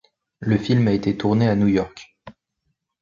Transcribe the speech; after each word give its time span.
Le 0.39 0.57
film 0.57 0.87
a 0.87 0.93
été 0.93 1.15
tourné 1.15 1.47
à 1.47 1.55
New 1.55 1.67
York. 1.67 2.11